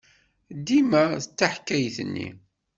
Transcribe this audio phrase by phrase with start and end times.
[0.65, 2.29] Dima d taḥkayt-nni.